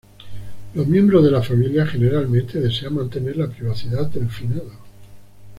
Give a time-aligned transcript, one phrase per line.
[0.73, 4.71] Los miembros de la familia generalmente desean mantener la privacidad del finado.